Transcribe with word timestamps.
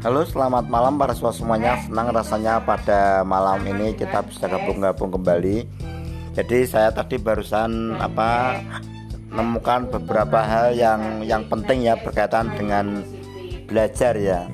Halo 0.00 0.24
selamat 0.24 0.72
malam 0.72 0.96
para 0.96 1.12
siswa 1.12 1.28
semuanya 1.28 1.76
Senang 1.84 2.08
rasanya 2.08 2.56
pada 2.64 3.20
malam 3.20 3.60
ini 3.68 3.92
kita 3.92 4.24
bisa 4.24 4.48
gabung-gabung 4.48 5.12
kembali. 5.12 5.68
Jadi 6.32 6.64
saya 6.64 6.88
tadi 6.88 7.20
barusan 7.20 8.00
apa 8.00 8.64
menemukan 9.28 9.92
beberapa 9.92 10.40
hal 10.40 10.72
yang 10.72 11.20
yang 11.20 11.44
penting 11.52 11.84
ya 11.84 12.00
berkaitan 12.00 12.48
dengan 12.56 13.04
belajar 13.68 14.16
ya. 14.16 14.48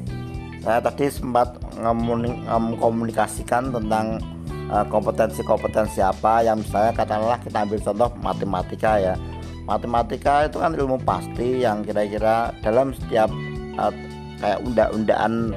Saya 0.66 0.82
tadi 0.82 1.14
sempat 1.14 1.54
mengkomunikasikan 1.78 3.70
tentang 3.70 4.18
eh, 4.50 4.86
kompetensi-kompetensi 4.90 6.02
apa 6.02 6.42
yang 6.42 6.58
misalnya 6.58 6.90
katakanlah 6.90 7.38
kita 7.38 7.62
ambil 7.62 7.78
contoh 7.86 8.10
matematika 8.18 8.98
ya. 8.98 9.14
Matematika 9.62 10.50
itu 10.50 10.58
kan 10.58 10.74
ilmu 10.74 10.98
pasti 11.06 11.62
yang 11.62 11.86
kira-kira 11.86 12.50
dalam 12.66 12.90
setiap 12.90 13.30
uh, 13.78 13.94
kayak 14.40 14.60
undang-undaan 14.64 15.54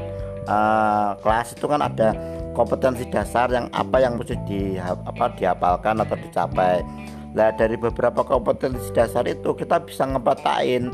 uh, 0.48 1.16
kelas 1.20 1.56
itu 1.56 1.66
kan 1.68 1.82
ada 1.84 2.16
kompetensi 2.58 3.08
dasar 3.08 3.48
yang 3.54 3.72
apa 3.72 4.02
yang 4.02 4.20
mesti 4.20 4.36
di 4.50 4.76
apa 4.82 5.32
dihafalkan 5.38 6.02
atau 6.04 6.18
dicapai. 6.20 6.84
Nah 7.32 7.54
dari 7.54 7.78
beberapa 7.78 8.26
kompetensi 8.26 8.90
dasar 8.92 9.24
itu 9.30 9.54
kita 9.54 9.80
bisa 9.86 10.04
ngebatain 10.10 10.90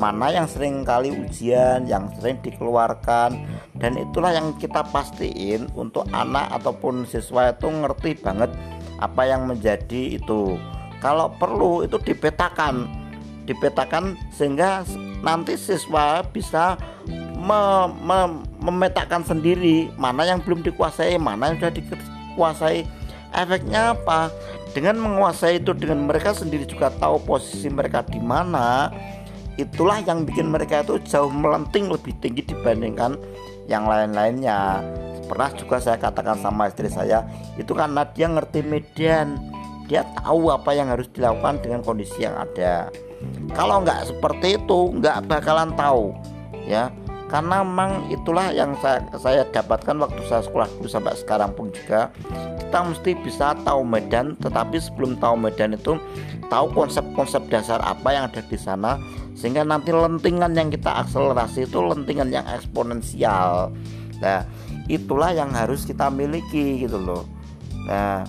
mana 0.00 0.34
yang 0.34 0.46
sering 0.50 0.82
kali 0.82 1.14
ujian, 1.14 1.86
yang 1.86 2.10
sering 2.18 2.40
dikeluarkan 2.42 3.38
dan 3.78 3.92
itulah 3.98 4.34
yang 4.34 4.54
kita 4.58 4.82
pastiin 4.90 5.70
untuk 5.78 6.06
anak 6.10 6.50
ataupun 6.58 7.06
siswa 7.06 7.54
itu 7.54 7.70
ngerti 7.70 8.18
banget 8.18 8.50
apa 8.98 9.22
yang 9.26 9.46
menjadi 9.46 10.18
itu. 10.18 10.58
Kalau 11.02 11.34
perlu 11.34 11.82
itu 11.82 11.98
dipetakan, 11.98 12.86
dipetakan 13.46 14.14
sehingga 14.30 14.86
nanti 15.22 15.58
siswa 15.58 16.22
bisa 16.30 16.78
me, 17.42 17.90
me, 18.06 18.18
memetakan 18.62 19.26
sendiri 19.26 19.90
mana 19.98 20.22
yang 20.22 20.38
belum 20.38 20.62
dikuasai, 20.62 21.18
mana 21.18 21.52
yang 21.52 21.56
sudah 21.58 21.74
dikuasai. 21.74 22.86
Efeknya 23.32 23.96
apa? 23.96 24.30
Dengan 24.72 25.00
menguasai 25.00 25.60
itu 25.60 25.74
dengan 25.74 26.06
mereka 26.06 26.32
sendiri 26.32 26.64
juga 26.64 26.92
tahu 26.94 27.20
posisi 27.26 27.66
mereka 27.68 28.06
di 28.06 28.22
mana. 28.22 28.92
Itulah 29.60 30.00
yang 30.04 30.24
bikin 30.24 30.48
mereka 30.48 30.80
itu 30.80 30.96
jauh 31.04 31.28
melenting 31.28 31.92
lebih 31.92 32.16
tinggi 32.24 32.44
dibandingkan 32.44 33.20
yang 33.68 33.84
lain-lainnya. 33.84 34.80
Pernah 35.28 35.50
juga 35.56 35.80
saya 35.80 35.96
katakan 35.96 36.40
sama 36.40 36.68
istri 36.68 36.88
saya, 36.88 37.24
itu 37.56 37.72
karena 37.72 38.04
dia 38.12 38.28
ngerti 38.28 38.64
median. 38.64 39.40
Dia 39.88 40.08
tahu 40.24 40.48
apa 40.48 40.72
yang 40.72 40.88
harus 40.88 41.08
dilakukan 41.12 41.60
dengan 41.60 41.84
kondisi 41.84 42.24
yang 42.24 42.36
ada. 42.36 42.88
Kalau 43.52 43.84
nggak 43.84 44.08
seperti 44.08 44.56
itu, 44.56 44.80
nggak 44.96 45.28
bakalan 45.28 45.72
tahu, 45.76 46.16
ya 46.64 46.88
karena 47.32 47.64
memang 47.64 48.12
itulah 48.12 48.52
yang 48.52 48.76
saya, 48.84 49.00
saya 49.16 49.48
dapatkan 49.48 49.96
waktu 50.04 50.20
saya 50.28 50.44
sekolah 50.44 50.68
dulu 50.76 50.84
sampai 50.84 51.16
sekarang 51.16 51.56
pun 51.56 51.72
juga. 51.72 52.12
Kita 52.60 52.84
mesti 52.84 53.16
bisa 53.24 53.56
tahu 53.64 53.88
medan 53.88 54.36
tetapi 54.36 54.76
sebelum 54.76 55.16
tahu 55.16 55.40
medan 55.40 55.72
itu 55.72 55.96
tahu 56.52 56.68
konsep-konsep 56.76 57.40
dasar 57.48 57.80
apa 57.80 58.12
yang 58.12 58.28
ada 58.28 58.44
di 58.44 58.60
sana 58.60 59.00
sehingga 59.32 59.64
nanti 59.64 59.96
lentingan 59.96 60.52
yang 60.52 60.68
kita 60.68 61.08
akselerasi 61.08 61.64
itu 61.64 61.80
lentingan 61.80 62.28
yang 62.28 62.44
eksponensial. 62.52 63.72
Nah 64.20 64.44
itulah 64.92 65.32
yang 65.32 65.56
harus 65.56 65.88
kita 65.88 66.12
miliki 66.12 66.84
gitu 66.84 67.00
loh. 67.00 67.24
Nah 67.88 68.28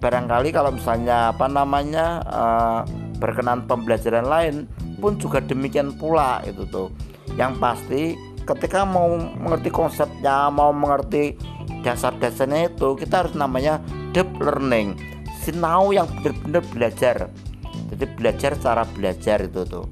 barangkali 0.00 0.48
kalau 0.48 0.72
misalnya 0.72 1.36
apa 1.36 1.44
namanya 1.44 2.24
uh, 2.24 2.80
berkenan 3.20 3.68
pembelajaran 3.68 4.24
lain 4.24 4.54
pun 4.96 5.20
juga 5.20 5.44
demikian 5.44 5.92
pula 6.00 6.40
itu 6.48 6.64
tuh 6.72 6.88
yang 7.38 7.54
pasti 7.62 8.18
ketika 8.42 8.82
mau 8.82 9.14
mengerti 9.16 9.70
konsepnya 9.70 10.50
mau 10.50 10.74
mengerti 10.74 11.38
dasar-dasarnya 11.86 12.74
itu 12.74 12.98
kita 12.98 13.24
harus 13.24 13.34
namanya 13.38 13.78
deep 14.10 14.26
learning. 14.42 14.98
Sinau 15.46 15.94
yang 15.94 16.10
benar-benar 16.20 16.66
belajar. 16.74 17.16
Jadi 17.94 18.04
belajar 18.18 18.52
cara 18.58 18.82
belajar 18.84 19.38
itu 19.46 19.62
tuh 19.64 19.86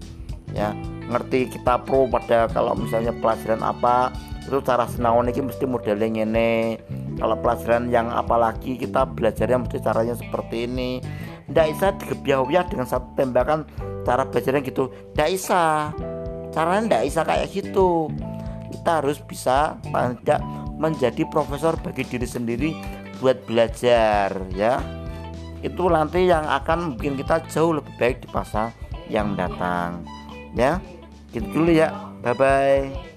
ya. 0.53 0.75
Ngerti 1.06 1.55
kita 1.55 1.87
pro 1.87 2.11
pada 2.11 2.51
kalau 2.51 2.75
misalnya 2.75 3.15
pelajaran 3.15 3.62
apa 3.62 4.11
itu 4.43 4.59
cara 4.62 4.91
sinau 4.91 5.23
ini 5.23 5.31
mesti 5.39 5.67
modelnya 5.67 6.27
ini 6.27 6.79
kalau 7.19 7.39
pelajaran 7.39 7.91
yang 7.91 8.11
apalagi 8.11 8.75
kita 8.75 9.06
belajarnya 9.06 9.62
mesti 9.62 9.79
caranya 9.79 10.15
seperti 10.19 10.67
ini. 10.67 10.99
Tidak 11.47 11.67
bisa 11.71 11.95
digebiah 11.95 12.67
dengan 12.67 12.91
satu 12.91 13.15
tembakan 13.15 13.71
cara 14.03 14.27
belajarnya 14.27 14.67
gitu. 14.67 14.91
Tidak 15.15 15.29
bisa 15.31 15.95
caranya 16.56 16.89
tidak 16.89 17.03
bisa 17.12 17.21
kayak 17.28 17.47
gitu. 17.53 18.09
Kita 18.72 18.91
harus 19.05 19.21
bisa 19.21 19.77
tidak 19.84 20.41
menjadi 20.81 21.28
profesor 21.28 21.77
bagi 21.84 22.09
diri 22.09 22.25
sendiri 22.25 22.71
buat 23.21 23.44
belajar 23.44 24.33
ya. 24.56 24.81
Itu 25.61 25.93
nanti 25.93 26.25
yang 26.25 26.49
akan 26.49 26.97
bikin 26.97 27.21
kita 27.21 27.44
jauh 27.53 27.77
lebih 27.77 27.93
baik 28.00 28.25
di 28.25 28.28
masa 28.33 28.72
yang 29.12 29.37
mendatang 29.37 30.00
ya. 30.56 30.81
Gitu 31.37 31.44
dulu 31.53 31.77
ya. 31.77 31.93
Bye 32.25 32.33
bye 32.33 33.16